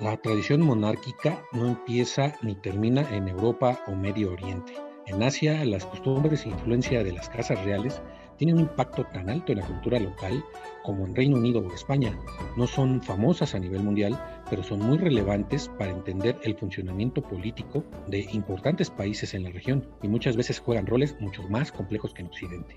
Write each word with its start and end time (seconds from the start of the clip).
La 0.00 0.16
tradición 0.16 0.62
monárquica 0.62 1.44
no 1.52 1.66
empieza 1.66 2.34
ni 2.40 2.54
termina 2.54 3.02
en 3.14 3.28
Europa 3.28 3.78
o 3.86 3.94
Medio 3.94 4.32
Oriente. 4.32 4.72
En 5.06 5.22
Asia, 5.22 5.62
las 5.66 5.84
costumbres 5.84 6.46
e 6.46 6.48
influencia 6.48 7.04
de 7.04 7.12
las 7.12 7.28
casas 7.28 7.62
reales 7.66 8.00
tienen 8.38 8.56
un 8.56 8.62
impacto 8.62 9.04
tan 9.12 9.28
alto 9.28 9.52
en 9.52 9.58
la 9.58 9.66
cultura 9.66 10.00
local 10.00 10.42
como 10.84 11.04
en 11.04 11.14
Reino 11.14 11.36
Unido 11.36 11.60
o 11.60 11.74
España. 11.74 12.18
No 12.56 12.66
son 12.66 13.02
famosas 13.02 13.54
a 13.54 13.58
nivel 13.58 13.82
mundial, 13.82 14.18
pero 14.48 14.62
son 14.62 14.78
muy 14.78 14.96
relevantes 14.96 15.68
para 15.78 15.90
entender 15.90 16.38
el 16.44 16.56
funcionamiento 16.56 17.20
político 17.20 17.84
de 18.06 18.20
importantes 18.32 18.88
países 18.88 19.34
en 19.34 19.42
la 19.42 19.50
región 19.50 19.86
y 20.02 20.08
muchas 20.08 20.34
veces 20.34 20.60
juegan 20.60 20.86
roles 20.86 21.14
mucho 21.20 21.42
más 21.50 21.72
complejos 21.72 22.14
que 22.14 22.22
en 22.22 22.28
Occidente. 22.28 22.74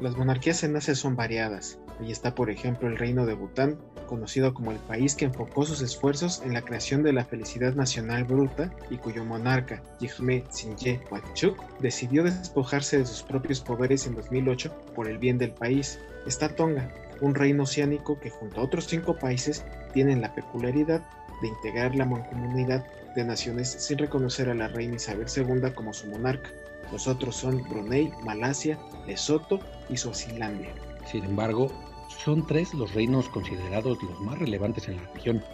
Las 0.00 0.18
monarquías 0.18 0.62
en 0.64 0.76
Asia 0.76 0.94
son 0.94 1.16
variadas. 1.16 1.80
Ahí 1.98 2.12
está, 2.12 2.34
por 2.34 2.50
ejemplo, 2.50 2.88
el 2.88 2.98
reino 2.98 3.24
de 3.24 3.32
Bután, 3.32 3.78
conocido 4.08 4.52
como 4.52 4.72
el 4.72 4.78
país 4.78 5.14
que 5.14 5.26
enfocó 5.26 5.64
sus 5.64 5.80
esfuerzos 5.80 6.42
en 6.42 6.54
la 6.54 6.62
creación 6.62 7.04
de 7.04 7.12
la 7.12 7.24
felicidad 7.24 7.74
nacional 7.74 8.24
bruta 8.24 8.72
y 8.90 8.96
cuyo 8.96 9.24
monarca, 9.24 9.80
Jigme 10.00 10.40
Tsingyé 10.48 11.00
Wangchuk, 11.10 11.56
decidió 11.78 12.24
despojarse 12.24 12.98
de 12.98 13.06
sus 13.06 13.22
propios 13.22 13.60
poderes 13.60 14.06
en 14.06 14.16
2008 14.16 14.72
por 14.96 15.08
el 15.08 15.18
bien 15.18 15.38
del 15.38 15.52
país. 15.52 16.00
Está 16.26 16.48
Tonga, 16.48 16.92
un 17.20 17.36
reino 17.36 17.62
oceánico 17.62 18.18
que 18.18 18.30
junto 18.30 18.60
a 18.60 18.64
otros 18.64 18.86
cinco 18.86 19.16
países 19.16 19.64
tienen 19.92 20.20
la 20.20 20.34
peculiaridad 20.34 21.02
de 21.40 21.48
integrar 21.48 21.94
la 21.94 22.04
mancomunidad 22.04 22.84
de 23.14 23.24
naciones 23.24 23.70
sin 23.70 23.98
reconocer 23.98 24.48
a 24.48 24.54
la 24.54 24.68
reina 24.68 24.96
Isabel 24.96 25.26
II 25.34 25.70
como 25.74 25.92
su 25.92 26.08
monarca. 26.08 26.50
Los 26.90 27.06
otros 27.06 27.36
son 27.36 27.62
Brunei, 27.68 28.12
Malasia, 28.24 28.78
Lesoto 29.06 29.60
y 29.88 29.96
Suazilandia. 29.96 30.74
Sin 31.10 31.24
embargo, 31.24 31.70
son 32.08 32.46
tres 32.46 32.74
los 32.74 32.94
reinos 32.94 33.28
considerados 33.28 34.02
los 34.02 34.20
más 34.20 34.38
relevantes 34.38 34.88
en 34.88 34.96
la 34.96 35.02
región. 35.14 35.44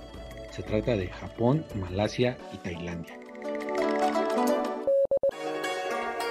Se 0.51 0.63
trata 0.63 0.97
de 0.97 1.09
Japón, 1.09 1.65
Malasia 1.75 2.39
y 2.53 2.59
Tailandia. 2.59 3.19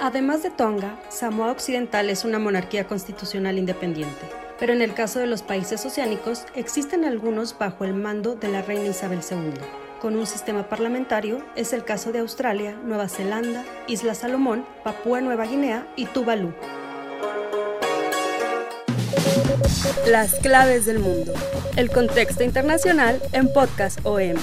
Además 0.00 0.42
de 0.42 0.50
Tonga, 0.50 1.00
Samoa 1.08 1.52
Occidental 1.52 2.10
es 2.10 2.24
una 2.24 2.38
monarquía 2.38 2.86
constitucional 2.86 3.58
independiente, 3.58 4.26
pero 4.58 4.72
en 4.72 4.82
el 4.82 4.92
caso 4.92 5.18
de 5.18 5.26
los 5.26 5.42
países 5.42 5.84
oceánicos 5.86 6.44
existen 6.54 7.04
algunos 7.04 7.56
bajo 7.58 7.84
el 7.84 7.94
mando 7.94 8.34
de 8.34 8.48
la 8.48 8.62
reina 8.62 8.88
Isabel 8.88 9.20
II 9.30 9.84
con 10.04 10.16
un 10.16 10.26
sistema 10.26 10.68
parlamentario 10.68 11.42
es 11.56 11.72
el 11.72 11.82
caso 11.82 12.12
de 12.12 12.18
Australia, 12.18 12.76
Nueva 12.84 13.08
Zelanda, 13.08 13.64
Isla 13.86 14.14
Salomón, 14.14 14.66
Papúa 14.84 15.22
Nueva 15.22 15.46
Guinea 15.46 15.90
y 15.96 16.04
Tuvalu. 16.04 16.52
Las 20.06 20.34
claves 20.36 20.86
del 20.86 20.98
mundo. 20.98 21.32
El 21.76 21.90
contexto 21.90 22.42
internacional 22.42 23.20
en 23.32 23.52
Podcast 23.52 24.00
OM. 24.04 24.36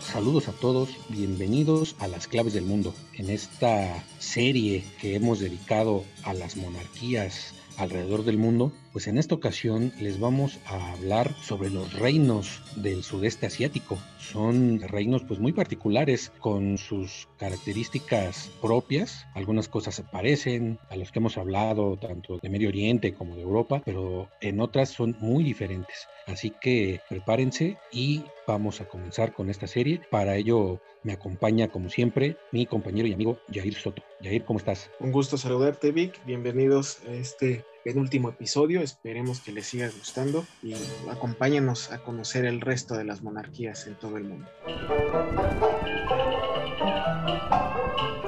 Saludos 0.00 0.48
a 0.48 0.52
todos, 0.52 0.88
bienvenidos 1.08 1.94
a 2.00 2.08
las 2.08 2.26
claves 2.26 2.52
del 2.52 2.64
mundo. 2.64 2.94
En 3.14 3.30
esta 3.30 4.04
serie 4.18 4.84
que 5.00 5.14
hemos 5.14 5.38
dedicado 5.38 6.04
a 6.24 6.34
las 6.34 6.56
monarquías 6.56 7.54
alrededor 7.76 8.24
del 8.24 8.38
mundo, 8.38 8.72
pues 8.92 9.06
en 9.06 9.18
esta 9.18 9.34
ocasión 9.34 9.92
les 9.98 10.20
vamos 10.20 10.60
a 10.66 10.92
hablar 10.92 11.32
sobre 11.42 11.70
los 11.70 11.94
reinos 11.94 12.62
del 12.76 13.02
sudeste 13.02 13.46
asiático. 13.46 13.98
Son 14.18 14.80
reinos 14.80 15.22
pues 15.24 15.40
muy 15.40 15.52
particulares 15.52 16.30
con 16.38 16.76
sus 16.76 17.28
características 17.38 18.50
propias. 18.60 19.26
Algunas 19.34 19.68
cosas 19.68 19.94
se 19.94 20.04
parecen 20.04 20.78
a 20.90 20.96
los 20.96 21.10
que 21.10 21.18
hemos 21.20 21.38
hablado 21.38 21.96
tanto 21.96 22.38
de 22.38 22.50
Medio 22.50 22.68
Oriente 22.68 23.14
como 23.14 23.34
de 23.34 23.42
Europa, 23.42 23.82
pero 23.84 24.28
en 24.40 24.60
otras 24.60 24.90
son 24.90 25.16
muy 25.20 25.42
diferentes. 25.42 26.06
Así 26.26 26.52
que 26.60 27.00
prepárense 27.08 27.78
y 27.90 28.22
vamos 28.46 28.80
a 28.80 28.88
comenzar 28.88 29.32
con 29.32 29.48
esta 29.48 29.66
serie. 29.66 30.02
Para 30.10 30.36
ello 30.36 30.80
me 31.02 31.12
acompaña, 31.12 31.68
como 31.68 31.88
siempre, 31.88 32.36
mi 32.52 32.66
compañero 32.66 33.08
y 33.08 33.14
amigo 33.14 33.38
Jair 33.52 33.74
Soto. 33.74 34.02
Jair, 34.22 34.44
¿cómo 34.44 34.58
estás? 34.58 34.90
Un 35.00 35.12
gusto 35.12 35.36
saludarte, 35.36 35.90
Vic. 35.90 36.24
Bienvenidos 36.24 37.00
a 37.08 37.12
este 37.12 37.64
penúltimo 37.84 38.28
episodio. 38.28 38.80
Esperemos 38.80 39.40
que 39.40 39.52
les 39.52 39.66
siga 39.66 39.86
gustando 39.86 40.44
y 40.62 40.74
acompáñanos 41.10 41.90
a 41.92 42.02
conocer 42.02 42.44
el 42.44 42.60
resto 42.60 42.94
de 42.94 43.04
las 43.04 43.22
monarquías 43.22 43.86
en 43.86 43.94
todo 43.96 44.16
el 44.16 44.24
mundo. 44.24 44.48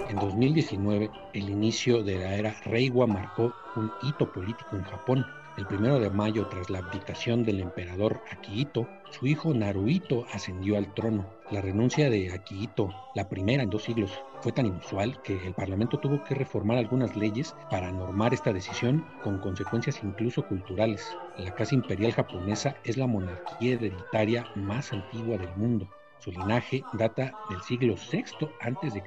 En 0.09 0.17
2019, 0.17 1.11
el 1.33 1.51
inicio 1.51 2.03
de 2.03 2.19
la 2.19 2.35
era 2.37 2.55
Reiwa 2.65 3.07
marcó 3.07 3.53
un 3.77 3.91
hito 4.03 4.33
político 4.33 4.77
en 4.77 4.85
Japón 4.85 5.27
el 5.57 5.67
primero 5.67 6.01
de 6.01 6.11
mayo, 6.11 6.49
tras 6.49 6.69
la 6.69 6.79
abdicación 6.81 7.45
del 7.45 7.61
emperador 7.61 8.21
Akihito, 8.33 8.89
su 9.11 9.27
hijo 9.27 9.55
Naruhito 9.55 10.27
ascendió 10.33 10.77
al 10.77 10.93
trono. 10.95 11.27
La 11.51 11.61
renuncia 11.61 12.11
de 12.11 12.33
Akihito, 12.33 12.93
la 13.15 13.29
primera 13.29 13.63
en 13.63 13.71
dos 13.71 13.85
siglos, 13.85 14.11
fue 14.41 14.51
tan 14.51 14.67
inusual 14.67 15.23
que 15.23 15.47
el 15.47 15.55
Parlamento 15.55 15.99
tuvo 15.99 16.25
que 16.25 16.35
reformar 16.35 16.79
algunas 16.79 17.15
leyes 17.17 17.55
para 17.71 17.93
normar 17.93 18.35
esta 18.35 18.53
decisión 18.53 19.07
con 19.23 19.39
consecuencias 19.39 20.01
incluso 20.03 20.45
culturales. 20.45 21.17
La 21.39 21.55
Casa 21.55 21.77
Imperial 21.77 22.13
japonesa 22.13 22.75
es 22.85 22.97
la 22.97 23.07
monarquía 23.07 23.75
hereditaria 23.75 24.49
más 24.57 24.93
antigua 24.93 25.39
del 25.39 25.55
mundo. 25.57 25.89
Su 26.19 26.33
linaje 26.33 26.83
data 26.95 27.33
del 27.49 27.63
siglo 27.63 27.95
VI 27.95 28.49
a.C. 28.61 29.03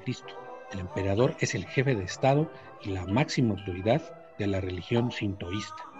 El 0.72 0.80
emperador 0.80 1.34
es 1.40 1.54
el 1.54 1.66
jefe 1.66 1.94
de 1.94 2.04
Estado 2.04 2.50
y 2.82 2.90
la 2.90 3.04
máxima 3.06 3.54
autoridad 3.54 4.02
de 4.38 4.46
la 4.46 4.60
religión 4.60 5.10
sintoísta. 5.10 5.97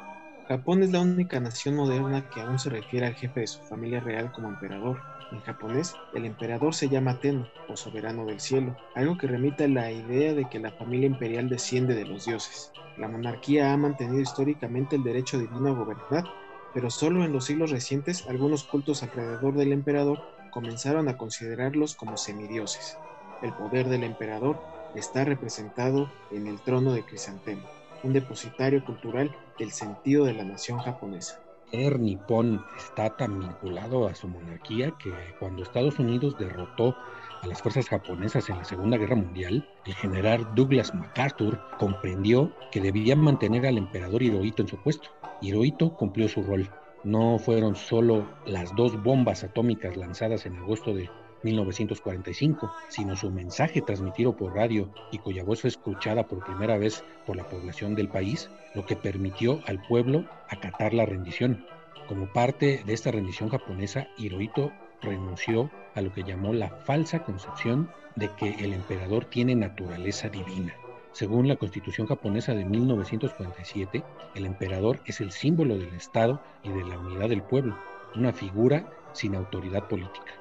Japón 0.48 0.82
es 0.82 0.92
la 0.92 1.03
única 1.03 1.41
nación 1.41 1.75
moderna 1.76 2.31
que 2.31 2.41
aún 2.41 2.59
se 2.59 2.70
refiere 2.70 3.04
al 3.04 3.14
jefe 3.14 3.41
de 3.41 3.47
su 3.47 3.60
familia 3.64 4.00
real 4.00 4.32
como 4.32 4.48
emperador. 4.48 5.03
En 5.31 5.42
japonés, 5.42 5.94
el 6.14 6.25
emperador 6.25 6.75
se 6.75 6.88
llama 6.88 7.20
Tenno, 7.20 7.50
o 7.66 7.76
soberano 7.76 8.25
del 8.25 8.41
cielo, 8.41 8.75
algo 8.94 9.19
que 9.19 9.26
remite 9.26 9.64
a 9.64 9.69
la 9.69 9.92
idea 9.92 10.32
de 10.32 10.48
que 10.48 10.58
la 10.58 10.72
familia 10.72 11.06
imperial 11.06 11.50
desciende 11.50 11.94
de 11.94 12.06
los 12.06 12.25
dioses. 12.25 12.72
La 12.97 13.08
monarquía 13.08 13.75
ha 13.75 13.76
mantenido 13.76 14.22
históricamente 14.22 14.97
el 14.97 15.04
derecho 15.04 15.38
divino 15.38 15.69
a 15.69 15.75
gobernar, 15.75 16.25
pero 16.72 16.88
solo 16.88 17.26
en 17.26 17.32
los 17.34 17.44
siglos 17.44 17.70
recientes 17.70 18.26
algunos 18.26 18.64
cultos 18.64 19.03
alrededor 19.03 19.54
del 19.54 19.75
emperador 19.75 20.19
comenzaron 20.50 21.10
a 21.10 21.19
considerarlos 21.19 21.94
como 21.94 22.16
semidioses. 22.16 22.97
El 23.42 23.53
poder 23.53 23.91
del 23.91 24.03
emperador 24.03 24.56
está 24.94 25.26
representado 25.26 26.08
en 26.31 26.47
el 26.47 26.58
trono 26.62 26.94
de 26.94 27.04
Crisantemo 27.04 27.69
un 28.03 28.12
depositario 28.12 28.84
cultural 28.84 29.34
del 29.59 29.70
sentido 29.70 30.25
de 30.25 30.34
la 30.34 30.44
nación 30.44 30.78
japonesa. 30.78 31.41
El 31.70 32.00
nipón 32.00 32.64
está 32.78 33.14
tan 33.17 33.40
vinculado 33.40 34.08
a 34.08 34.14
su 34.14 34.26
monarquía 34.26 34.94
que 34.99 35.12
cuando 35.38 35.62
Estados 35.62 35.99
Unidos 35.99 36.38
derrotó 36.38 36.96
a 37.43 37.46
las 37.46 37.61
fuerzas 37.61 37.88
japonesas 37.88 38.49
en 38.49 38.56
la 38.56 38.64
Segunda 38.64 38.96
Guerra 38.96 39.17
Mundial, 39.17 39.69
el 39.84 39.94
general 39.94 40.49
Douglas 40.55 40.94
MacArthur 40.94 41.61
comprendió 41.78 42.55
que 42.72 42.81
debían 42.81 43.20
mantener 43.20 43.67
al 43.67 43.76
emperador 43.76 44.22
Hirohito 44.22 44.62
en 44.62 44.69
su 44.69 44.78
puesto. 44.78 45.11
Hirohito 45.43 45.94
cumplió 45.94 46.28
su 46.28 46.43
rol. 46.43 46.70
No 47.05 47.38
fueron 47.38 47.76
solo 47.76 48.26
las 48.46 48.75
dos 48.75 49.00
bombas 49.02 49.44
atómicas 49.44 49.96
lanzadas 49.96 50.46
en 50.46 50.56
agosto 50.56 50.94
de 50.94 51.11
1945, 51.43 52.70
sino 52.88 53.17
su 53.17 53.31
mensaje 53.31 53.81
transmitido 53.81 54.37
por 54.37 54.55
radio 54.55 54.90
y 55.12 55.19
cuya 55.19 55.44
voz 55.44 55.61
fue 55.61 55.69
escuchada 55.69 56.26
por 56.26 56.44
primera 56.44 56.79
vez 56.79 57.05
por 57.26 57.37
la 57.37 57.49
población 57.49 57.94
del 57.94 58.08
país, 58.08 58.50
lo 58.75 58.85
que 58.85 58.96
permitió 58.96 59.61
al 59.67 59.81
pueblo 59.87 60.25
acatar 60.49 60.94
la 60.94 61.06
rendición. 61.06 61.64
Como 62.08 62.32
parte 62.32 62.82
de 62.87 62.93
esta 62.93 63.11
rendición 63.11 63.50
japonesa, 63.50 64.08
Hirohito 64.17 64.73
renunció 65.02 65.70
a 65.94 66.00
lo 66.00 66.12
que 66.12 66.25
llamó 66.25 66.52
la 66.52 66.70
falsa 66.70 67.23
concepción 67.23 67.91
de 68.17 68.31
que 68.34 68.50
el 68.64 68.73
emperador 68.73 69.25
tiene 69.26 69.55
naturaleza 69.55 70.29
divina. 70.29 70.75
Según 71.12 71.49
la 71.49 71.56
constitución 71.56 72.06
japonesa 72.06 72.55
de 72.55 72.64
1947, 72.64 74.05
el 74.34 74.46
emperador 74.46 75.00
es 75.05 75.20
el 75.20 75.32
símbolo 75.32 75.76
del 75.76 75.94
Estado 75.94 76.41
y 76.62 76.70
de 76.70 76.84
la 76.84 76.99
unidad 76.99 77.29
del 77.29 77.43
pueblo, 77.43 77.76
una 78.14 78.32
figura 78.32 78.88
sin 79.12 79.34
autoridad 79.34 79.88
política. 79.88 80.38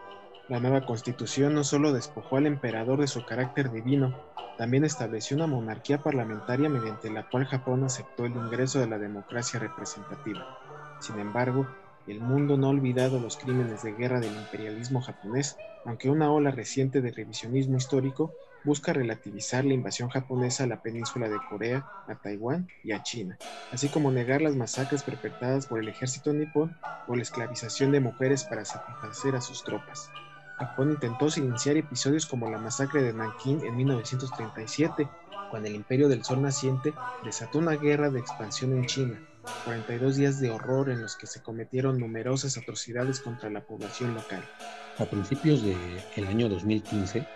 La 0.50 0.62
nueva 0.62 0.86
constitución 0.86 1.56
no 1.56 1.66
solo 1.66 1.92
despojó 1.92 2.38
al 2.38 2.46
emperador 2.46 3.02
de 3.02 3.08
su 3.08 3.26
carácter 3.26 3.70
divino, 3.70 4.16
también 4.58 4.86
estableció 4.86 5.36
una 5.36 5.46
monarquía 5.46 5.98
parlamentaria 5.98 6.70
mediante 6.70 7.10
la 7.10 7.28
cual 7.30 7.46
Japón 7.46 7.84
aceptó 7.84 8.26
el 8.26 8.32
ingreso 8.32 8.80
de 8.80 8.88
la 8.88 8.98
democracia 8.98 9.60
representativa. 9.60 10.58
Sin 11.02 11.20
embargo, 11.20 11.68
el 12.08 12.22
mundo 12.22 12.56
no 12.56 12.68
ha 12.68 12.70
olvidado 12.70 13.20
los 13.20 13.36
crímenes 13.36 13.84
de 13.84 13.92
guerra 13.92 14.22
del 14.22 14.34
imperialismo 14.34 15.02
japonés, 15.02 15.58
aunque 15.84 16.10
una 16.10 16.32
ola 16.32 16.52
reciente 16.52 17.02
de 17.02 17.12
revisionismo 17.12 17.76
histórico 17.76 18.32
busca 18.64 18.94
relativizar 18.94 19.66
la 19.66 19.74
invasión 19.74 20.08
japonesa 20.08 20.64
a 20.64 20.68
la 20.68 20.82
península 20.82 21.28
de 21.28 21.40
Corea, 21.50 21.86
a 22.08 22.16
Taiwán 22.16 22.70
y 22.86 22.94
a 22.94 23.04
China, 23.04 23.38
así 23.74 23.90
como 23.90 24.12
negar 24.12 24.42
las 24.42 24.56
masacres 24.56 25.04
perpetradas 25.04 25.68
por 25.68 25.82
el 25.82 25.90
ejército 25.90 26.32
nipón 26.32 26.74
o 27.08 27.18
la 27.18 27.22
esclavización 27.22 27.92
de 27.92 28.00
mujeres 28.00 28.46
para 28.46 28.64
satisfacer 28.64 29.36
a 29.36 29.42
sus 29.42 29.66
tropas. 29.66 30.10
Japón 30.58 30.92
intentó 30.92 31.30
silenciar 31.30 31.78
episodios 31.78 32.26
como 32.26 32.50
la 32.50 32.58
masacre 32.58 33.04
de 33.04 33.14
Nankín 33.14 33.64
en 33.64 33.76
1937, 33.76 35.08
cuando 35.52 35.70
el 35.70 35.76
imperio 35.76 36.10
del 36.10 36.24
sol 36.24 36.42
naciente 36.42 36.96
desató 37.24 37.60
una 37.60 37.76
guerra 37.76 38.10
de 38.10 38.20
expansión 38.20 38.74
en 38.74 38.88
China, 38.88 39.22
42 39.66 40.18
días 40.18 40.40
de 40.40 40.50
horror 40.50 40.90
en 40.90 41.02
los 41.02 41.16
que 41.16 41.28
se 41.28 41.44
cometieron 41.44 42.00
numerosas 42.00 42.58
atrocidades 42.58 43.20
contra 43.20 43.52
la 43.52 43.62
población 43.62 44.16
local. 44.16 44.44
A 44.98 45.06
principios 45.06 45.62
del 45.62 46.28
año 46.28 46.50
2015, 46.50 47.28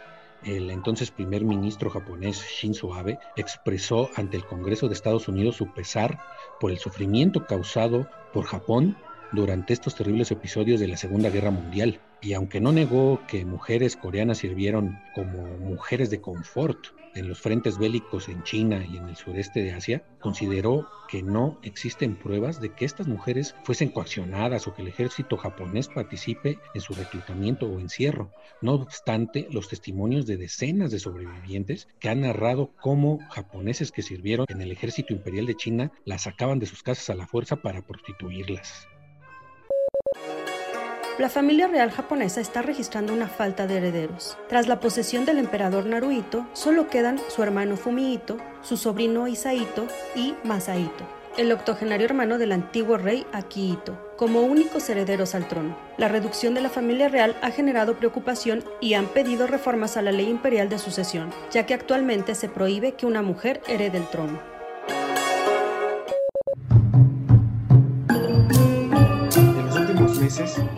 el 0.43 0.71
entonces 0.71 1.11
primer 1.11 1.45
ministro 1.45 1.91
japonés 1.91 2.43
Shinzo 2.43 2.95
Abe 2.95 3.19
expresó 3.35 4.09
ante 4.15 4.37
el 4.37 4.45
Congreso 4.45 4.87
de 4.87 4.95
Estados 4.95 5.27
Unidos 5.27 5.57
su 5.57 5.71
pesar 5.71 6.19
por 6.59 6.71
el 6.71 6.79
sufrimiento 6.79 7.45
causado 7.45 8.07
por 8.33 8.45
Japón 8.45 8.97
durante 9.31 9.73
estos 9.73 9.95
terribles 9.95 10.31
episodios 10.31 10.79
de 10.79 10.87
la 10.87 10.97
Segunda 10.97 11.29
Guerra 11.29 11.51
Mundial. 11.51 11.99
Y 12.21 12.33
aunque 12.33 12.59
no 12.59 12.71
negó 12.71 13.21
que 13.27 13.45
mujeres 13.45 13.95
coreanas 13.95 14.39
sirvieron 14.39 14.99
como 15.15 15.43
mujeres 15.57 16.09
de 16.09 16.21
confort 16.21 16.87
en 17.15 17.27
los 17.27 17.39
frentes 17.39 17.77
bélicos 17.77 18.29
en 18.29 18.43
China 18.43 18.85
y 18.89 18.97
en 18.97 19.09
el 19.09 19.15
sureste 19.15 19.61
de 19.61 19.73
Asia, 19.73 20.03
consideró 20.19 20.87
que 21.09 21.23
no 21.23 21.59
existen 21.63 22.15
pruebas 22.15 22.61
de 22.61 22.73
que 22.73 22.85
estas 22.85 23.07
mujeres 23.07 23.55
fuesen 23.63 23.89
coaccionadas 23.89 24.67
o 24.67 24.73
que 24.73 24.81
el 24.81 24.87
ejército 24.87 25.35
japonés 25.35 25.89
participe 25.89 26.59
en 26.73 26.81
su 26.81 26.93
reclutamiento 26.93 27.65
o 27.67 27.79
encierro. 27.79 28.31
No 28.61 28.75
obstante, 28.75 29.47
los 29.51 29.67
testimonios 29.67 30.25
de 30.25 30.37
decenas 30.37 30.91
de 30.91 30.99
sobrevivientes 30.99 31.87
que 31.99 32.09
han 32.09 32.21
narrado 32.21 32.71
cómo 32.79 33.19
japoneses 33.29 33.91
que 33.91 34.03
sirvieron 34.03 34.45
en 34.47 34.61
el 34.61 34.71
ejército 34.71 35.13
imperial 35.13 35.47
de 35.47 35.55
China 35.55 35.91
las 36.05 36.23
sacaban 36.23 36.59
de 36.59 36.65
sus 36.65 36.83
casas 36.83 37.09
a 37.09 37.15
la 37.15 37.27
fuerza 37.27 37.57
para 37.57 37.81
prostituirlas. 37.81 38.87
La 41.21 41.29
familia 41.29 41.67
real 41.67 41.91
japonesa 41.91 42.41
está 42.41 42.63
registrando 42.63 43.13
una 43.13 43.27
falta 43.27 43.67
de 43.67 43.77
herederos. 43.77 44.39
Tras 44.49 44.67
la 44.67 44.79
posesión 44.79 45.23
del 45.23 45.37
emperador 45.37 45.85
Naruhito, 45.85 46.47
solo 46.53 46.87
quedan 46.87 47.19
su 47.27 47.43
hermano 47.43 47.77
Fumihito, 47.77 48.37
su 48.63 48.75
sobrino 48.75 49.27
Isahito 49.27 49.85
y 50.15 50.33
Masahito, 50.43 51.05
el 51.37 51.51
octogenario 51.51 52.07
hermano 52.07 52.39
del 52.39 52.51
antiguo 52.51 52.97
rey 52.97 53.23
Akihito, 53.33 54.15
como 54.17 54.41
únicos 54.41 54.89
herederos 54.89 55.35
al 55.35 55.47
trono. 55.47 55.77
La 55.99 56.07
reducción 56.07 56.55
de 56.55 56.61
la 56.61 56.69
familia 56.69 57.07
real 57.07 57.35
ha 57.43 57.51
generado 57.51 57.97
preocupación 57.97 58.63
y 58.79 58.95
han 58.95 59.05
pedido 59.05 59.45
reformas 59.45 59.97
a 59.97 60.01
la 60.01 60.11
ley 60.11 60.27
imperial 60.27 60.69
de 60.69 60.79
sucesión, 60.79 61.29
ya 61.51 61.67
que 61.67 61.75
actualmente 61.75 62.33
se 62.33 62.49
prohíbe 62.49 62.93
que 62.93 63.05
una 63.05 63.21
mujer 63.21 63.61
herede 63.67 63.99
el 63.99 64.09
trono. 64.09 64.50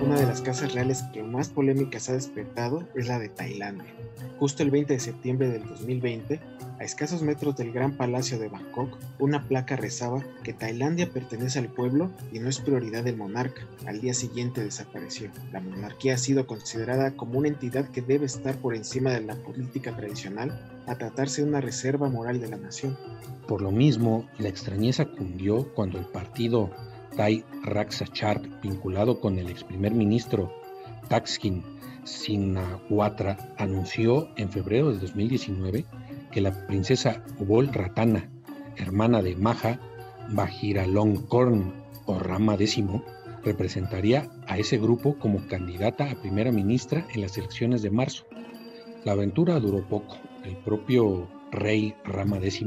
Una 0.02 0.20
de 0.20 0.26
las 0.26 0.42
casas 0.42 0.74
reales 0.74 1.04
que 1.14 1.22
más 1.22 1.50
polémicas 1.50 2.10
ha 2.10 2.14
despertado 2.14 2.88
es 2.96 3.08
la 3.08 3.20
de 3.20 3.30
Tailandia. 3.30 3.86
Justo 4.40 4.64
el 4.64 4.72
20 4.72 4.94
de 4.94 5.00
septiembre 5.00 5.48
del 5.48 5.64
2020, 5.68 6.40
a 6.80 6.84
escasos 6.84 7.22
metros 7.22 7.56
del 7.56 7.72
Gran 7.72 7.96
Palacio 7.96 8.40
de 8.40 8.48
Bangkok, 8.48 8.98
una 9.20 9.44
placa 9.48 9.76
rezaba 9.76 10.24
que 10.44 10.54
Tailandia 10.54 11.12
pertenece 11.12 11.60
al 11.60 11.68
pueblo 11.68 12.10
y 12.32 12.40
no 12.40 12.50
es 12.50 12.60
prioridad 12.62 13.04
del 13.04 13.18
monarca. 13.18 13.62
Al 13.86 14.02
día 14.02 14.16
siguiente 14.16 14.64
desapareció. 14.64 15.30
La 15.52 15.60
monarquía 15.60 16.16
ha 16.16 16.18
sido 16.18 16.48
considerada 16.48 17.12
como 17.12 17.38
una 17.38 17.50
entidad 17.50 17.88
que 17.90 18.02
debe 18.02 18.26
estar 18.26 18.56
por 18.56 18.74
encima 18.74 19.12
de 19.12 19.22
la 19.22 19.36
política 19.36 19.96
tradicional 19.96 20.60
a 20.88 20.96
tratarse 20.96 21.44
de 21.44 21.50
una 21.50 21.62
reserva 21.62 22.10
moral 22.10 22.42
de 22.42 22.50
la 22.50 22.58
nación. 22.58 22.98
Por 23.48 23.62
lo 23.62 23.70
mismo, 23.70 24.28
la 24.40 24.50
extrañeza 24.50 25.06
cundió 25.06 25.72
cuando 25.76 26.00
el 26.00 26.06
partido 26.06 26.72
Tai 27.16 27.44
Chart, 28.12 28.44
vinculado 28.62 29.20
con 29.20 29.38
el 29.38 29.50
ex 29.50 29.64
primer 29.64 29.94
ministro 29.94 30.52
Taksin 31.10 31.64
Shinawatra, 32.06 33.38
anunció 33.58 34.30
en 34.36 34.50
febrero 34.50 34.92
de 34.92 35.00
2019 35.00 35.86
que 36.32 36.42
la 36.42 36.66
princesa 36.68 37.24
Ubol 37.40 37.68
Ratana, 37.72 38.30
hermana 38.78 39.22
de 39.22 39.36
Maha 39.36 39.80
Vajiralongkorn 40.30 41.74
o 42.06 42.18
Rama 42.18 42.56
X, 42.56 42.84
representaría 43.44 44.30
a 44.48 44.58
ese 44.58 44.78
grupo 44.78 45.18
como 45.20 45.48
candidata 45.48 46.10
a 46.10 46.20
primera 46.20 46.52
ministra 46.52 47.06
en 47.14 47.22
las 47.22 47.38
elecciones 47.38 47.82
de 47.84 47.92
marzo. 47.92 48.26
La 49.06 49.12
aventura 49.12 49.60
duró 49.60 49.88
poco. 49.88 50.18
El 50.44 50.58
propio 50.58 51.28
rey 51.52 51.94
Rama 52.06 52.38
X, 52.38 52.66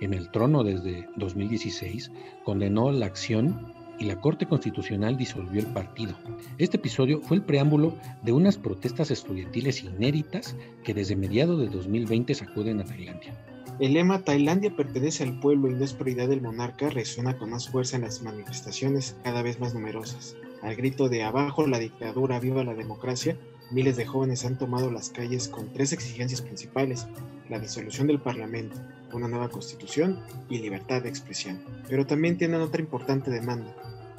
en 0.00 0.14
el 0.14 0.30
trono 0.30 0.62
desde 0.62 1.08
2016, 1.16 2.12
condenó 2.44 2.92
la 2.92 3.06
acción 3.06 3.77
y 3.98 4.04
la 4.04 4.20
Corte 4.20 4.46
Constitucional 4.46 5.16
disolvió 5.16 5.60
el 5.60 5.66
partido. 5.66 6.14
Este 6.58 6.76
episodio 6.76 7.20
fue 7.20 7.36
el 7.38 7.42
preámbulo 7.42 7.94
de 8.22 8.32
unas 8.32 8.56
protestas 8.56 9.10
estudiantiles 9.10 9.82
inéditas 9.82 10.56
que 10.84 10.94
desde 10.94 11.16
mediados 11.16 11.58
de 11.60 11.68
2020 11.68 12.34
sacuden 12.34 12.80
a 12.80 12.84
Tailandia. 12.84 13.34
El 13.80 13.92
lema 13.92 14.24
Tailandia 14.24 14.74
pertenece 14.74 15.22
al 15.22 15.38
pueblo 15.38 15.70
y 15.70 15.74
no 15.74 15.84
es 15.84 15.92
prioridad 15.92 16.28
del 16.28 16.42
monarca 16.42 16.90
resuena 16.90 17.38
con 17.38 17.50
más 17.50 17.68
fuerza 17.68 17.96
en 17.96 18.02
las 18.02 18.22
manifestaciones 18.22 19.16
cada 19.22 19.42
vez 19.42 19.60
más 19.60 19.72
numerosas. 19.72 20.36
Al 20.62 20.74
grito 20.74 21.08
de 21.08 21.22
abajo 21.22 21.66
la 21.66 21.78
dictadura, 21.78 22.40
viva 22.40 22.64
la 22.64 22.74
democracia, 22.74 23.36
miles 23.70 23.96
de 23.96 24.06
jóvenes 24.06 24.44
han 24.44 24.58
tomado 24.58 24.90
las 24.90 25.10
calles 25.10 25.48
con 25.48 25.72
tres 25.72 25.92
exigencias 25.92 26.40
principales, 26.40 27.06
la 27.48 27.58
disolución 27.58 28.06
del 28.06 28.20
Parlamento, 28.20 28.76
una 29.12 29.28
nueva 29.28 29.48
constitución 29.48 30.20
y 30.48 30.58
libertad 30.58 31.02
de 31.02 31.08
expresión. 31.08 31.60
Pero 31.88 32.06
también 32.06 32.36
tienen 32.38 32.60
otra 32.60 32.80
importante 32.80 33.30
demanda, 33.30 33.74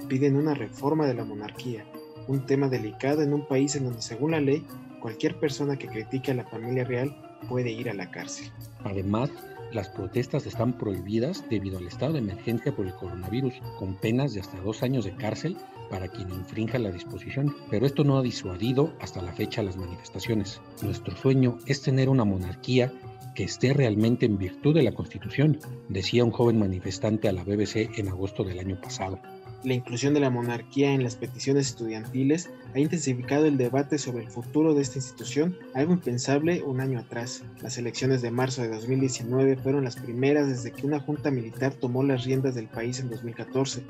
piden 0.08 0.36
una 0.36 0.54
reforma 0.54 1.06
de 1.06 1.14
la 1.14 1.26
monarquía, 1.26 1.86
un 2.28 2.46
tema 2.46 2.68
delicado 2.70 3.22
en 3.22 3.34
un 3.34 3.48
país 3.48 3.76
en 3.76 3.86
donde 3.86 4.02
según 4.02 4.32
la 4.32 4.42
ley 4.42 4.66
cualquier 5.02 5.40
persona 5.40 5.78
que 5.78 5.88
critique 5.88 6.32
a 6.32 6.36
la 6.36 6.46
familia 6.46 6.84
real 6.84 7.16
puede 7.48 7.72
ir 7.72 7.90
a 7.90 7.94
la 7.94 8.12
cárcel. 8.12 8.52
Además, 8.84 9.32
las 9.72 9.90
protestas 9.90 10.46
están 10.46 10.74
prohibidas 10.74 11.44
debido 11.50 11.78
al 11.78 11.88
estado 11.88 12.14
de 12.14 12.20
emergencia 12.20 12.76
por 12.76 12.88
el 12.88 12.96
coronavirus, 12.96 13.54
con 13.78 13.96
penas 13.96 14.34
de 14.34 14.42
hasta 14.42 14.60
dos 14.62 14.84
años 14.84 15.06
de 15.06 15.16
cárcel 15.16 15.58
para 15.90 16.08
quien 16.08 16.30
infrinja 16.30 16.80
la 16.80 16.92
disposición. 16.92 17.56
Pero 17.70 17.86
esto 17.86 18.04
no 18.04 18.18
ha 18.18 18.22
disuadido 18.22 18.94
hasta 19.00 19.22
la 19.22 19.34
fecha 19.34 19.64
las 19.64 19.78
manifestaciones. 19.78 20.62
Nuestro 20.82 21.16
sueño 21.16 21.58
es 21.66 21.82
tener 21.82 22.10
una 22.10 22.26
monarquía 22.26 22.92
que 23.36 23.44
esté 23.44 23.74
realmente 23.74 24.26
en 24.26 24.38
virtud 24.38 24.76
de 24.76 24.84
la 24.84 24.92
Constitución, 24.92 25.60
decía 25.88 26.26
un 26.26 26.32
joven 26.32 26.60
manifestante 26.60 27.30
a 27.30 27.32
la 27.32 27.44
BBC 27.44 27.98
en 27.98 28.10
agosto 28.10 28.44
del 28.44 28.60
año 28.60 28.80
pasado. 28.82 29.20
La 29.64 29.74
inclusión 29.74 30.14
de 30.14 30.22
la 30.22 30.30
monarquía 30.30 30.94
en 30.94 31.04
las 31.04 31.18
peticiones 31.18 31.68
estudiantiles 31.68 32.50
ha 32.74 32.80
intensificado 32.80 33.46
el 33.46 33.58
debate 33.58 33.98
sobre 33.98 34.24
el 34.24 34.30
futuro 34.30 34.74
de 34.74 34.82
esta 34.82 35.00
institución, 35.00 35.58
algo 35.74 35.94
impensable 35.94 36.64
un 36.64 36.80
año 36.80 37.00
atrás. 37.00 37.44
Las 37.62 37.78
elecciones 37.78 38.22
de 38.22 38.32
marzo 38.32 38.62
de 38.62 38.70
2019 38.70 39.58
fueron 39.58 39.84
las 39.84 39.98
primeras 39.98 40.48
desde 40.48 40.72
que 40.72 40.88
una 40.88 41.02
junta 41.02 41.30
militar 41.30 41.74
tomó 41.74 42.04
las 42.04 42.24
riendas 42.24 42.56
del 42.56 42.68
país 42.68 43.02
en 43.02 43.10
2014, 43.10 43.84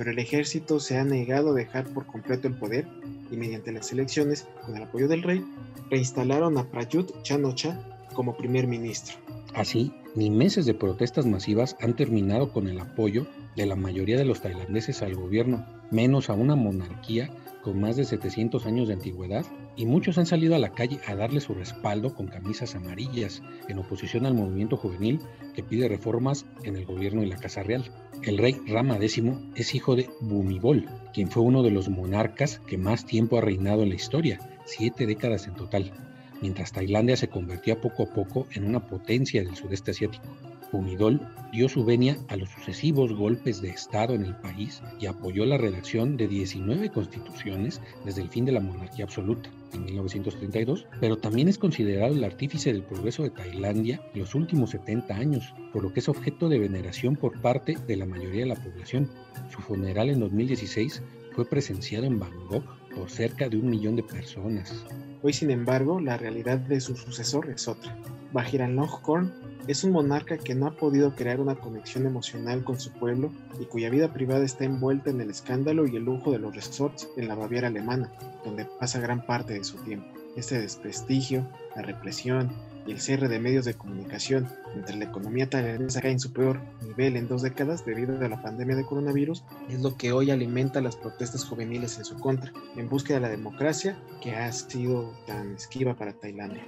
pero 0.00 0.12
el 0.12 0.18
ejército 0.18 0.80
se 0.80 0.96
ha 0.96 1.04
negado 1.04 1.50
a 1.50 1.54
dejar 1.54 1.84
por 1.92 2.06
completo 2.06 2.48
el 2.48 2.54
poder 2.54 2.86
y 3.30 3.36
mediante 3.36 3.70
las 3.70 3.92
elecciones, 3.92 4.46
con 4.64 4.74
el 4.74 4.84
apoyo 4.84 5.08
del 5.08 5.22
rey, 5.22 5.44
reinstalaron 5.90 6.56
a 6.56 6.64
Prayut 6.64 7.20
Chanocha 7.20 7.78
como 8.14 8.34
primer 8.34 8.66
ministro. 8.66 9.18
Así, 9.54 9.92
ni 10.14 10.30
meses 10.30 10.64
de 10.64 10.72
protestas 10.72 11.26
masivas 11.26 11.76
han 11.82 11.96
terminado 11.96 12.50
con 12.50 12.66
el 12.66 12.80
apoyo 12.80 13.26
de 13.56 13.66
la 13.66 13.76
mayoría 13.76 14.16
de 14.16 14.24
los 14.24 14.40
tailandeses 14.40 15.02
al 15.02 15.16
gobierno, 15.16 15.66
menos 15.90 16.30
a 16.30 16.32
una 16.32 16.56
monarquía 16.56 17.28
con 17.62 17.80
más 17.80 17.96
de 17.96 18.04
700 18.04 18.66
años 18.66 18.88
de 18.88 18.94
antigüedad, 18.94 19.44
y 19.76 19.86
muchos 19.86 20.18
han 20.18 20.26
salido 20.26 20.54
a 20.54 20.58
la 20.58 20.72
calle 20.72 21.00
a 21.06 21.14
darle 21.14 21.40
su 21.40 21.54
respaldo 21.54 22.14
con 22.14 22.26
camisas 22.26 22.74
amarillas, 22.74 23.42
en 23.68 23.78
oposición 23.78 24.26
al 24.26 24.34
movimiento 24.34 24.76
juvenil 24.76 25.20
que 25.54 25.62
pide 25.62 25.88
reformas 25.88 26.46
en 26.64 26.76
el 26.76 26.84
gobierno 26.84 27.22
y 27.22 27.26
la 27.26 27.36
Casa 27.36 27.62
Real. 27.62 27.90
El 28.22 28.38
rey 28.38 28.56
Rama 28.66 28.96
X 28.96 29.22
es 29.54 29.74
hijo 29.74 29.96
de 29.96 30.10
Bumibol, 30.20 30.86
quien 31.12 31.30
fue 31.30 31.42
uno 31.42 31.62
de 31.62 31.70
los 31.70 31.88
monarcas 31.88 32.60
que 32.66 32.78
más 32.78 33.06
tiempo 33.06 33.38
ha 33.38 33.42
reinado 33.42 33.82
en 33.82 33.90
la 33.90 33.94
historia, 33.94 34.38
siete 34.64 35.06
décadas 35.06 35.46
en 35.46 35.54
total, 35.54 35.92
mientras 36.40 36.72
Tailandia 36.72 37.16
se 37.16 37.28
convertía 37.28 37.80
poco 37.80 38.04
a 38.04 38.14
poco 38.14 38.46
en 38.52 38.64
una 38.64 38.86
potencia 38.86 39.42
del 39.42 39.56
sudeste 39.56 39.92
asiático. 39.92 40.24
Humidol 40.72 41.20
dio 41.52 41.68
su 41.68 41.84
venia 41.84 42.16
a 42.28 42.36
los 42.36 42.48
sucesivos 42.50 43.12
golpes 43.12 43.60
de 43.60 43.70
Estado 43.70 44.14
en 44.14 44.24
el 44.24 44.36
país 44.36 44.82
y 45.00 45.06
apoyó 45.06 45.44
la 45.44 45.58
redacción 45.58 46.16
de 46.16 46.28
19 46.28 46.90
constituciones 46.90 47.80
desde 48.04 48.22
el 48.22 48.28
fin 48.28 48.44
de 48.44 48.52
la 48.52 48.60
monarquía 48.60 49.04
absoluta 49.04 49.50
en 49.72 49.84
1932, 49.84 50.86
pero 51.00 51.16
también 51.16 51.48
es 51.48 51.58
considerado 51.58 52.14
el 52.14 52.24
artífice 52.24 52.72
del 52.72 52.82
progreso 52.82 53.22
de 53.22 53.30
Tailandia 53.30 54.00
en 54.14 54.20
los 54.20 54.34
últimos 54.34 54.70
70 54.70 55.14
años, 55.14 55.54
por 55.72 55.82
lo 55.82 55.92
que 55.92 56.00
es 56.00 56.08
objeto 56.08 56.48
de 56.48 56.58
veneración 56.58 57.16
por 57.16 57.40
parte 57.40 57.76
de 57.86 57.96
la 57.96 58.06
mayoría 58.06 58.42
de 58.42 58.54
la 58.54 58.56
población. 58.56 59.08
Su 59.50 59.60
funeral 59.60 60.10
en 60.10 60.20
2016 60.20 61.02
fue 61.34 61.44
presenciado 61.44 62.06
en 62.06 62.18
Bangkok 62.18 62.64
por 62.94 63.10
cerca 63.10 63.48
de 63.48 63.56
un 63.56 63.70
millón 63.70 63.96
de 63.96 64.02
personas. 64.02 64.84
Hoy, 65.22 65.32
sin 65.32 65.50
embargo, 65.50 66.00
la 66.00 66.16
realidad 66.16 66.58
de 66.58 66.80
su 66.80 66.96
sucesor 66.96 67.50
es 67.50 67.68
otra. 67.68 67.96
Vajiralongkorn 68.32 69.32
es 69.66 69.84
un 69.84 69.92
monarca 69.92 70.38
que 70.38 70.54
no 70.54 70.66
ha 70.66 70.76
podido 70.76 71.14
crear 71.14 71.40
una 71.40 71.56
conexión 71.56 72.06
emocional 72.06 72.64
con 72.64 72.78
su 72.78 72.92
pueblo 72.92 73.32
y 73.60 73.64
cuya 73.66 73.90
vida 73.90 74.12
privada 74.12 74.44
está 74.44 74.64
envuelta 74.64 75.10
en 75.10 75.20
el 75.20 75.30
escándalo 75.30 75.86
y 75.86 75.96
el 75.96 76.04
lujo 76.04 76.30
de 76.32 76.38
los 76.38 76.54
resorts 76.54 77.08
en 77.16 77.28
la 77.28 77.34
Baviera 77.34 77.68
alemana, 77.68 78.10
donde 78.44 78.66
pasa 78.78 79.00
gran 79.00 79.26
parte 79.26 79.54
de 79.54 79.64
su 79.64 79.76
tiempo. 79.78 80.06
Este 80.36 80.60
desprestigio, 80.60 81.46
la 81.74 81.82
represión 81.82 82.52
y 82.86 82.92
el 82.92 83.00
cierre 83.00 83.28
de 83.28 83.40
medios 83.40 83.64
de 83.64 83.74
comunicación, 83.74 84.48
mientras 84.72 84.96
la 84.96 85.04
economía 85.04 85.50
tailandesa 85.50 86.00
cae 86.00 86.12
en 86.12 86.20
su 86.20 86.32
peor 86.32 86.60
nivel 86.82 87.16
en 87.16 87.28
dos 87.28 87.42
décadas 87.42 87.84
debido 87.84 88.16
a 88.24 88.28
la 88.28 88.40
pandemia 88.40 88.76
de 88.76 88.86
coronavirus, 88.86 89.44
es 89.68 89.80
lo 89.80 89.96
que 89.96 90.12
hoy 90.12 90.30
alimenta 90.30 90.80
las 90.80 90.96
protestas 90.96 91.44
juveniles 91.44 91.98
en 91.98 92.04
su 92.04 92.16
contra, 92.18 92.52
en 92.76 92.88
búsqueda 92.88 93.16
de 93.18 93.22
la 93.22 93.28
democracia 93.28 93.98
que 94.22 94.36
ha 94.36 94.50
sido 94.52 95.12
tan 95.26 95.54
esquiva 95.54 95.94
para 95.94 96.12
Tailandia. 96.12 96.64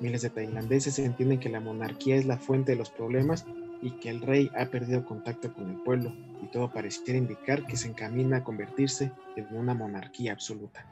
Miles 0.00 0.22
de 0.22 0.30
tailandeses 0.30 0.98
entienden 0.98 1.38
que 1.40 1.50
la 1.50 1.60
monarquía 1.60 2.16
es 2.16 2.24
la 2.24 2.38
fuente 2.38 2.72
de 2.72 2.78
los 2.78 2.90
problemas 2.90 3.44
y 3.82 3.92
que 3.92 4.08
el 4.08 4.20
rey 4.22 4.50
ha 4.56 4.66
perdido 4.66 5.04
contacto 5.04 5.52
con 5.52 5.70
el 5.70 5.76
pueblo 5.82 6.12
y 6.42 6.46
todo 6.46 6.72
pareciera 6.72 7.18
indicar 7.18 7.66
que 7.66 7.76
se 7.76 7.88
encamina 7.88 8.38
a 8.38 8.44
convertirse 8.44 9.12
en 9.36 9.46
una 9.54 9.74
monarquía 9.74 10.32
absoluta. 10.32 10.86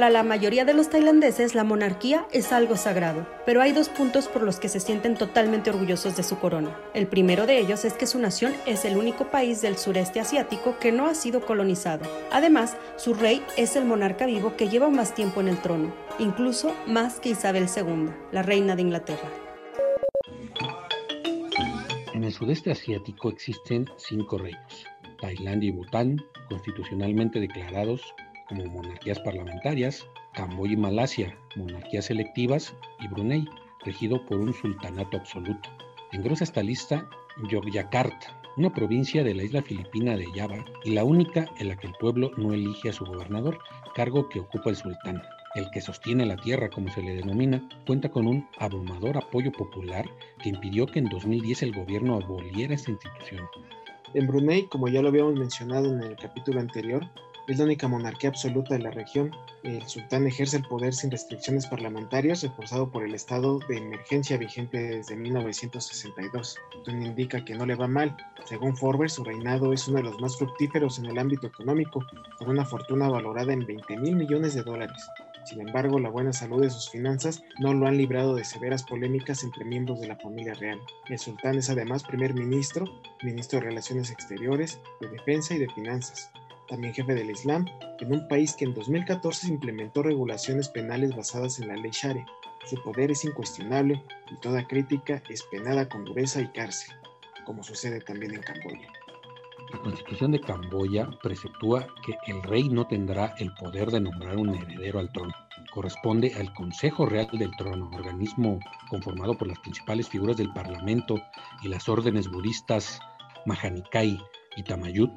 Para 0.00 0.08
la 0.08 0.22
mayoría 0.22 0.64
de 0.64 0.72
los 0.72 0.88
tailandeses, 0.88 1.54
la 1.54 1.62
monarquía 1.62 2.26
es 2.32 2.52
algo 2.52 2.78
sagrado, 2.78 3.26
pero 3.44 3.60
hay 3.60 3.72
dos 3.72 3.90
puntos 3.90 4.28
por 4.28 4.42
los 4.42 4.58
que 4.58 4.70
se 4.70 4.80
sienten 4.80 5.14
totalmente 5.14 5.68
orgullosos 5.68 6.16
de 6.16 6.22
su 6.22 6.38
corona. 6.38 6.74
El 6.94 7.06
primero 7.06 7.44
de 7.46 7.58
ellos 7.58 7.84
es 7.84 7.92
que 7.92 8.06
su 8.06 8.18
nación 8.18 8.54
es 8.64 8.86
el 8.86 8.96
único 8.96 9.26
país 9.30 9.60
del 9.60 9.76
sureste 9.76 10.18
asiático 10.18 10.78
que 10.78 10.90
no 10.90 11.06
ha 11.06 11.14
sido 11.14 11.44
colonizado. 11.44 12.06
Además, 12.32 12.78
su 12.96 13.12
rey 13.12 13.42
es 13.58 13.76
el 13.76 13.84
monarca 13.84 14.24
vivo 14.24 14.56
que 14.56 14.70
lleva 14.70 14.88
más 14.88 15.14
tiempo 15.14 15.42
en 15.42 15.48
el 15.48 15.60
trono, 15.60 15.92
incluso 16.18 16.74
más 16.86 17.20
que 17.20 17.28
Isabel 17.28 17.66
II, 17.66 18.08
la 18.32 18.42
reina 18.42 18.76
de 18.76 18.80
Inglaterra. 18.80 19.28
En 22.14 22.24
el 22.24 22.32
sudeste 22.32 22.70
asiático 22.70 23.28
existen 23.28 23.84
cinco 23.98 24.38
reinos, 24.38 24.86
Tailandia 25.20 25.68
y 25.68 25.72
Bután, 25.72 26.16
constitucionalmente 26.48 27.38
declarados 27.38 28.14
como 28.50 28.66
monarquías 28.66 29.20
parlamentarias, 29.20 30.06
Camboya 30.34 30.72
y 30.72 30.76
Malasia, 30.76 31.38
monarquías 31.54 32.10
electivas, 32.10 32.74
y 32.98 33.06
Brunei, 33.06 33.48
regido 33.84 34.26
por 34.26 34.40
un 34.40 34.52
sultanato 34.52 35.16
absoluto. 35.16 35.70
Engrosa 36.12 36.44
esta 36.44 36.62
lista 36.62 37.08
Yogyakarta, 37.48 38.42
una 38.56 38.74
provincia 38.74 39.22
de 39.22 39.34
la 39.34 39.44
isla 39.44 39.62
filipina 39.62 40.16
de 40.16 40.26
Java 40.34 40.64
y 40.84 40.90
la 40.90 41.04
única 41.04 41.46
en 41.58 41.68
la 41.68 41.76
que 41.76 41.86
el 41.86 41.94
pueblo 41.94 42.32
no 42.36 42.52
elige 42.52 42.88
a 42.88 42.92
su 42.92 43.06
gobernador, 43.06 43.58
cargo 43.94 44.28
que 44.28 44.40
ocupa 44.40 44.70
el 44.70 44.76
sultán. 44.76 45.22
El 45.54 45.70
que 45.70 45.80
sostiene 45.80 46.26
la 46.26 46.36
tierra, 46.36 46.70
como 46.70 46.90
se 46.90 47.02
le 47.02 47.14
denomina, 47.14 47.66
cuenta 47.86 48.08
con 48.08 48.26
un 48.26 48.48
abrumador 48.58 49.16
apoyo 49.16 49.52
popular 49.52 50.04
que 50.42 50.48
impidió 50.48 50.86
que 50.86 50.98
en 50.98 51.08
2010 51.08 51.62
el 51.62 51.72
gobierno 51.72 52.16
aboliera 52.16 52.74
esta 52.74 52.90
institución. 52.90 53.48
En 54.14 54.26
Brunei, 54.26 54.66
como 54.66 54.88
ya 54.88 55.02
lo 55.02 55.08
habíamos 55.08 55.34
mencionado 55.34 55.88
en 55.92 56.02
el 56.02 56.16
capítulo 56.16 56.60
anterior, 56.60 57.06
es 57.52 57.58
la 57.58 57.64
única 57.64 57.88
monarquía 57.88 58.30
absoluta 58.30 58.74
de 58.74 58.82
la 58.82 58.90
región. 58.90 59.30
El 59.62 59.82
sultán 59.88 60.26
ejerce 60.26 60.58
el 60.58 60.62
poder 60.62 60.94
sin 60.94 61.10
restricciones 61.10 61.66
parlamentarias, 61.66 62.42
reforzado 62.42 62.90
por 62.90 63.02
el 63.02 63.14
estado 63.14 63.58
de 63.68 63.78
emergencia 63.78 64.36
vigente 64.36 64.78
desde 64.78 65.16
1962. 65.16 66.56
Esto 66.78 66.90
indica 66.90 67.44
que 67.44 67.54
no 67.54 67.66
le 67.66 67.74
va 67.74 67.88
mal. 67.88 68.16
Según 68.44 68.76
Forbes, 68.76 69.14
su 69.14 69.24
reinado 69.24 69.72
es 69.72 69.88
uno 69.88 69.98
de 69.98 70.04
los 70.04 70.20
más 70.20 70.36
fructíferos 70.38 70.98
en 70.98 71.06
el 71.06 71.18
ámbito 71.18 71.46
económico, 71.46 72.04
con 72.38 72.50
una 72.50 72.64
fortuna 72.64 73.08
valorada 73.08 73.52
en 73.52 73.66
20 73.66 73.96
mil 73.96 74.16
millones 74.16 74.54
de 74.54 74.62
dólares. 74.62 75.02
Sin 75.44 75.60
embargo, 75.60 75.98
la 75.98 76.10
buena 76.10 76.32
salud 76.32 76.62
de 76.62 76.70
sus 76.70 76.90
finanzas 76.90 77.42
no 77.58 77.72
lo 77.74 77.86
han 77.86 77.96
librado 77.96 78.34
de 78.34 78.44
severas 78.44 78.84
polémicas 78.84 79.42
entre 79.42 79.64
miembros 79.64 80.00
de 80.00 80.08
la 80.08 80.16
familia 80.16 80.54
real. 80.54 80.78
El 81.08 81.18
sultán 81.18 81.56
es 81.56 81.70
además 81.70 82.04
primer 82.04 82.34
ministro, 82.34 82.84
ministro 83.22 83.58
de 83.58 83.66
Relaciones 83.66 84.10
Exteriores, 84.10 84.78
de 85.00 85.08
Defensa 85.08 85.54
y 85.54 85.58
de 85.58 85.68
Finanzas 85.70 86.30
también 86.70 86.94
jefe 86.94 87.14
del 87.14 87.30
Islam, 87.30 87.66
en 87.98 88.12
un 88.12 88.26
país 88.28 88.54
que 88.54 88.64
en 88.64 88.72
2014 88.72 89.48
implementó 89.48 90.02
regulaciones 90.02 90.68
penales 90.68 91.14
basadas 91.14 91.58
en 91.58 91.68
la 91.68 91.74
ley 91.74 91.90
Sharia. 91.92 92.24
Su 92.64 92.80
poder 92.82 93.10
es 93.10 93.24
incuestionable 93.24 94.02
y 94.30 94.36
toda 94.40 94.66
crítica 94.66 95.20
es 95.28 95.42
penada 95.42 95.88
con 95.88 96.04
dureza 96.04 96.40
y 96.40 96.46
cárcel, 96.48 96.94
como 97.44 97.64
sucede 97.64 98.00
también 98.00 98.34
en 98.34 98.42
Camboya. 98.42 98.88
La 99.72 99.78
constitución 99.80 100.32
de 100.32 100.40
Camboya 100.40 101.10
preceptúa 101.22 101.86
que 102.04 102.16
el 102.26 102.42
rey 102.42 102.68
no 102.68 102.86
tendrá 102.86 103.34
el 103.38 103.52
poder 103.54 103.90
de 103.90 104.00
nombrar 104.00 104.36
un 104.36 104.54
heredero 104.54 105.00
al 105.00 105.12
trono. 105.12 105.34
Corresponde 105.72 106.32
al 106.34 106.52
Consejo 106.54 107.06
Real 107.06 107.28
del 107.32 107.54
Trono, 107.56 107.90
organismo 107.94 108.58
conformado 108.88 109.36
por 109.36 109.46
las 109.48 109.58
principales 109.60 110.08
figuras 110.08 110.36
del 110.36 110.52
Parlamento 110.52 111.20
y 111.62 111.68
las 111.68 111.88
órdenes 111.88 112.28
budistas 112.28 113.00
Mahanikai 113.46 114.18
y 114.56 114.62
Tamayut, 114.64 115.10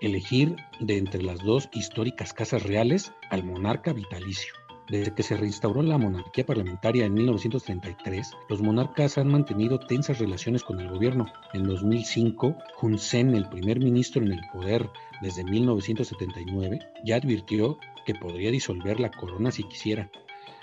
elegir 0.00 0.56
de 0.80 0.98
entre 0.98 1.22
las 1.22 1.38
dos 1.40 1.68
históricas 1.72 2.32
casas 2.32 2.62
reales 2.62 3.12
al 3.30 3.44
monarca 3.44 3.92
vitalicio. 3.92 4.54
Desde 4.90 5.14
que 5.14 5.22
se 5.22 5.36
reinstauró 5.36 5.82
la 5.82 5.98
monarquía 5.98 6.44
parlamentaria 6.44 7.04
en 7.04 7.14
1933, 7.14 8.32
los 8.48 8.60
monarcas 8.60 9.18
han 9.18 9.28
mantenido 9.28 9.78
tensas 9.78 10.18
relaciones 10.18 10.64
con 10.64 10.80
el 10.80 10.88
gobierno. 10.88 11.26
En 11.52 11.62
2005, 11.62 12.56
Hun 12.82 12.98
Sen, 12.98 13.36
el 13.36 13.48
primer 13.48 13.78
ministro 13.78 14.20
en 14.20 14.32
el 14.32 14.40
poder 14.52 14.90
desde 15.22 15.44
1979, 15.44 16.80
ya 17.04 17.16
advirtió 17.16 17.78
que 18.04 18.16
podría 18.16 18.50
disolver 18.50 18.98
la 18.98 19.12
corona 19.12 19.52
si 19.52 19.62
quisiera. 19.62 20.10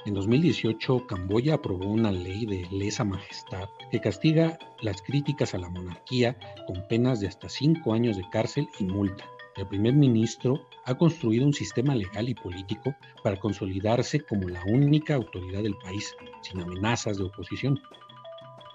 En 0.06 0.14
2018, 0.14 1.06
Camboya 1.08 1.56
aprobó 1.56 1.88
una 1.88 2.12
ley 2.12 2.46
de 2.46 2.68
lesa 2.72 3.04
majestad 3.04 3.68
que 3.92 4.00
castiga 4.00 4.58
las 4.82 5.02
críticas 5.02 5.54
a 5.54 5.58
la 5.58 5.70
monarquía 5.70 6.38
con 6.66 6.88
penas 6.88 7.20
de 7.20 7.28
hasta 7.28 7.50
cinco 7.50 7.94
años 7.94 8.16
de 8.16 8.30
cárcel 8.30 8.68
y 8.80 8.86
multa. 8.86 9.26
El 9.58 9.68
primer 9.68 9.94
ministro 9.94 10.68
ha 10.86 10.96
construido 10.96 11.46
un 11.46 11.54
sistema 11.54 11.96
legal 11.96 12.30
y 12.30 12.36
político 12.36 12.96
para 13.24 13.40
consolidarse 13.40 14.22
como 14.22 14.48
la 14.48 14.64
única 14.66 15.16
autoridad 15.16 15.64
del 15.64 15.76
país, 15.78 16.16
sin 16.42 16.62
amenazas 16.62 17.18
de 17.18 17.24
oposición. 17.24 17.80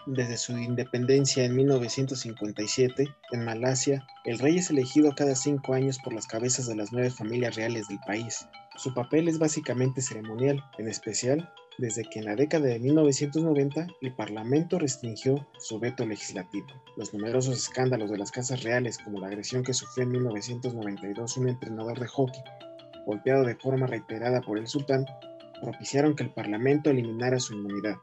Desde 0.06 0.36
su 0.36 0.58
independencia 0.58 1.44
en 1.44 1.54
1957, 1.54 3.14
en 3.30 3.44
Malasia, 3.44 4.04
el 4.24 4.40
rey 4.40 4.58
es 4.58 4.68
elegido 4.68 5.14
cada 5.14 5.36
cinco 5.36 5.74
años 5.74 6.00
por 6.02 6.12
las 6.12 6.26
cabezas 6.26 6.66
de 6.66 6.74
las 6.74 6.92
nueve 6.92 7.10
familias 7.10 7.54
reales 7.54 7.86
del 7.86 8.00
país. 8.04 8.48
Su 8.76 8.92
papel 8.94 9.28
es 9.28 9.38
básicamente 9.38 10.02
ceremonial, 10.02 10.60
en 10.78 10.88
especial 10.88 11.48
desde 11.78 12.02
que 12.02 12.18
en 12.18 12.24
la 12.24 12.34
década 12.34 12.66
de 12.66 12.80
1990 12.80 13.86
el 14.00 14.14
Parlamento 14.14 14.78
restringió 14.78 15.46
su 15.58 15.78
veto 15.78 16.04
legislativo. 16.04 16.66
Los 16.96 17.14
numerosos 17.14 17.56
escándalos 17.56 18.10
de 18.10 18.18
las 18.18 18.32
casas 18.32 18.64
reales, 18.64 18.98
como 18.98 19.20
la 19.20 19.28
agresión 19.28 19.62
que 19.62 19.72
sufrió 19.72 20.04
en 20.04 20.12
1992 20.12 21.36
un 21.36 21.48
entrenador 21.48 22.00
de 22.00 22.08
hockey, 22.08 22.42
golpeado 23.06 23.44
de 23.44 23.54
forma 23.54 23.86
reiterada 23.86 24.40
por 24.40 24.58
el 24.58 24.66
sultán, 24.66 25.06
propiciaron 25.60 26.16
que 26.16 26.24
el 26.24 26.30
Parlamento 26.30 26.90
eliminara 26.90 27.38
su 27.38 27.54
inmunidad. 27.54 27.94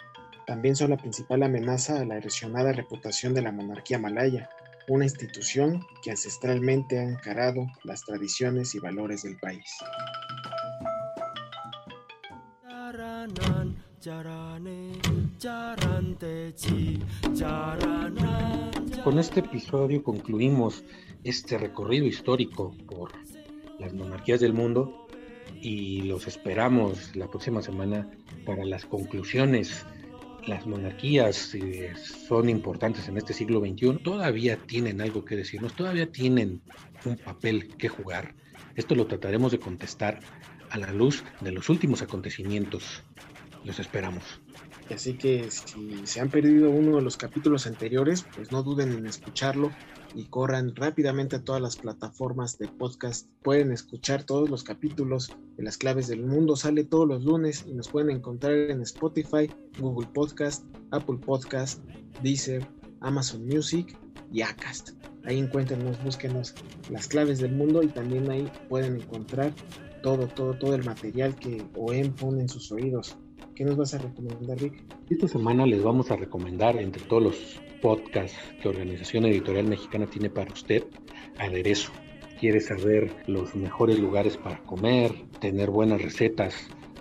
También 0.50 0.76
son 0.76 0.90
la 0.90 0.98
principal 0.98 1.44
amenaza 1.44 2.02
a 2.02 2.06
la 2.06 2.18
erosionada 2.18 2.72
reputación 2.72 3.36
de 3.36 3.44
la 3.44 3.52
monarquía 3.52 4.00
malaya, 4.00 4.50
una 4.88 5.04
institución 5.06 5.86
que 6.02 6.10
ancestralmente 6.10 6.98
ha 6.98 7.04
encarado 7.04 7.68
las 7.84 8.04
tradiciones 8.04 8.74
y 8.74 8.80
valores 8.80 9.22
del 9.22 9.38
país. 9.38 9.78
Con 19.04 19.20
este 19.20 19.42
episodio 19.42 20.02
concluimos 20.02 20.84
este 21.24 21.60
recorrido 21.60 22.08
histórico 22.08 22.76
por 22.88 23.12
las 23.78 23.94
monarquías 23.94 24.40
del 24.40 24.54
mundo 24.54 25.06
y 25.62 26.02
los 26.02 26.26
esperamos 26.26 27.16
la 27.16 27.28
próxima 27.28 27.62
semana 27.62 28.10
para 28.48 28.66
las 28.66 28.84
conclusiones. 28.88 29.86
Las 30.50 30.66
monarquías 30.66 31.54
eh, 31.54 31.94
son 32.28 32.50
importantes 32.50 33.08
en 33.08 33.18
este 33.18 33.34
siglo 33.34 33.60
XXI, 33.60 34.00
todavía 34.04 34.58
tienen 34.58 35.00
algo 35.00 35.24
que 35.24 35.36
decirnos, 35.36 35.76
todavía 35.76 36.12
tienen 36.12 36.64
un 37.06 37.18
papel 37.18 37.78
que 37.78 37.88
jugar. 37.88 38.34
Esto 38.76 38.96
lo 38.96 39.06
trataremos 39.06 39.52
de 39.52 39.60
contestar 39.60 40.20
a 40.72 40.80
la 40.80 40.92
luz 40.92 41.24
de 41.42 41.52
los 41.52 41.70
últimos 41.70 42.02
acontecimientos. 42.02 43.04
Los 43.64 43.78
esperamos. 43.78 44.24
Así 44.92 45.14
que 45.14 45.52
si 45.52 46.02
se 46.06 46.20
han 46.20 46.30
perdido 46.30 46.72
uno 46.72 46.96
de 46.96 47.04
los 47.04 47.16
capítulos 47.16 47.68
anteriores, 47.68 48.26
pues 48.36 48.52
no 48.52 48.64
duden 48.64 48.92
en 48.92 49.06
escucharlo 49.06 49.72
y 50.16 50.26
corran 50.26 50.76
rápidamente 50.76 51.38
a 51.38 51.44
todas 51.44 51.62
las 51.62 51.76
plataformas 51.76 52.58
de 52.58 52.68
podcast. 52.68 53.28
Pueden 53.44 53.72
escuchar 53.72 54.24
todos 54.24 54.50
los 54.50 54.64
capítulos 54.64 55.36
de 55.58 55.64
las 55.64 55.78
claves 55.78 56.08
del 56.08 56.26
mundo. 56.26 56.56
Sale 56.56 56.84
todos 56.84 57.08
los 57.08 57.24
lunes 57.24 57.66
y 57.68 57.74
nos 57.74 57.90
pueden 57.90 58.10
encontrar 58.10 58.54
en 58.54 58.82
Spotify, 58.82 59.50
Google 59.80 60.08
Podcast, 60.14 60.66
Apple 60.92 61.18
Podcast, 61.18 61.84
Deezer, 62.22 62.66
Amazon 63.02 63.46
Music 63.46 63.98
y 64.32 64.42
Acast. 64.42 64.92
Ahí 65.26 65.38
encuéntrenos, 65.38 66.02
búsquenos 66.04 66.56
las 66.90 67.08
claves 67.08 67.40
del 67.40 67.52
mundo 67.52 67.84
y 67.84 67.88
también 67.88 68.30
ahí 68.32 68.50
pueden 68.68 68.96
encontrar 68.96 69.54
todo, 70.02 70.28
todo, 70.28 70.54
todo 70.54 70.76
el 70.76 70.84
material 70.84 71.36
que 71.36 71.64
OEM 71.76 72.14
pone 72.14 72.42
en 72.42 72.50
sus 72.50 72.72
oídos. 72.72 73.18
¿Qué 73.56 73.66
nos 73.66 73.76
vas 73.76 73.94
a 73.94 73.98
recomendar, 73.98 74.58
Rick? 74.58 74.86
Esta 75.10 75.28
semana 75.28 75.66
les 75.66 75.84
vamos 75.84 76.12
a 76.12 76.16
recomendar, 76.16 76.78
entre 76.78 77.04
todos 77.04 77.24
los 77.24 77.62
podcasts 77.82 78.38
que 78.62 78.70
Organización 78.70 79.26
Editorial 79.26 79.68
Mexicana 79.68 80.08
tiene 80.08 80.30
para 80.30 80.52
usted, 80.52 80.84
Aderezo. 81.38 81.92
¿Quiere 82.40 82.60
saber 82.60 83.12
los 83.28 83.56
mejores 83.56 84.00
lugares 84.00 84.38
para 84.38 84.60
comer, 84.64 85.14
tener 85.40 85.70
buenas 85.70 86.02
recetas 86.02 86.56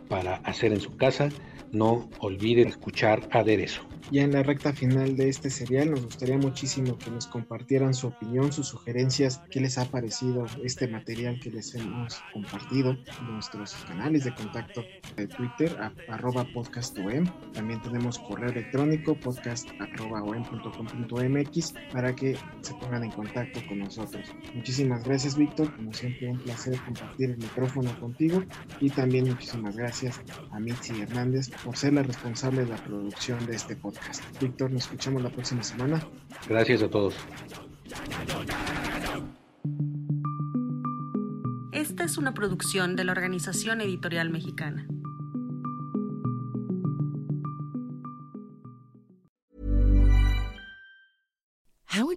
para 0.09 0.37
hacer 0.37 0.73
en 0.73 0.81
su 0.81 0.97
casa? 0.97 1.29
No 1.73 2.09
olvide 2.19 2.63
escuchar 2.63 3.29
Aderezo. 3.31 3.88
Ya 4.11 4.23
en 4.23 4.33
la 4.33 4.43
recta 4.43 4.73
final 4.73 5.17
de 5.17 5.29
este 5.29 5.51
serial 5.51 5.91
nos 5.91 6.05
gustaría 6.05 6.39
muchísimo 6.39 6.97
que 6.99 7.11
nos 7.11 7.27
compartieran 7.27 7.95
su 7.95 8.09
opinión, 8.09 8.53
sus 8.53 8.69
sugerencias, 8.69 9.43
qué 9.51 9.61
les 9.61 9.77
ha 9.79 9.85
parecido 9.85 10.47
este 10.65 10.89
material 10.89 11.39
que 11.41 11.51
les 11.51 11.75
hemos 11.75 12.21
compartido 12.33 12.97
nuestros 13.31 13.75
canales 13.87 14.25
de 14.25 14.35
contacto 14.35 14.83
de 15.17 15.27
Twitter, 15.27 15.77
a, 15.81 15.93
arroba 16.13 16.47
podcastom. 16.55 17.27
También 17.53 17.83
tenemos 17.83 18.19
correo 18.19 18.51
electrónico 18.51 19.15
podcast 19.15 19.69
para 21.93 22.15
que 22.15 22.37
se 22.61 22.75
pongan 22.75 23.05
en 23.05 23.11
contacto 23.11 23.61
con 23.69 23.81
nosotros. 23.81 24.33
Muchísimas 24.55 25.05
gracias 25.05 25.37
Víctor, 25.37 25.75
como 25.77 25.93
siempre 25.93 26.31
un 26.31 26.39
placer 26.39 26.79
compartir 26.85 27.31
el 27.31 27.39
micrófono 27.39 27.99
contigo 28.01 28.43
y 28.81 28.91
también 28.91 29.29
muchísimas 29.29 29.77
gracias 29.77 30.21
a 30.51 30.61
Mitzi 30.61 31.01
Hernández 31.01 31.51
por 31.65 31.77
ser 31.77 31.95
la 31.95 32.03
responsable 32.03 32.65
de 32.65 32.71
la 32.71 32.77
producción 32.77 33.45
de 33.47 33.57
este 33.57 33.77
podcast. 33.77 33.88
Víctor, 34.41 34.71
nos 34.71 34.83
escuchamos 34.83 35.23
la 35.23 35.31
próxima 35.31 35.63
semana. 35.63 36.03
Gracias 36.49 36.83
a 36.83 36.89
todos. 36.89 37.15
Esta 41.73 42.05
es 42.05 42.19
una 42.19 42.35
producción 42.35 42.97
de 42.97 43.05
la 43.05 43.13
Organización 43.13 43.81
Editorial 43.81 44.31
Mexicana. 44.31 44.87